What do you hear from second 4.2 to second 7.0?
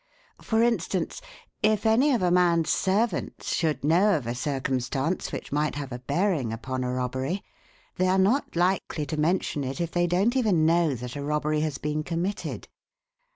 a circumstance which might have a bearing upon a